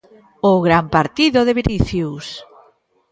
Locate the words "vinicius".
1.59-2.25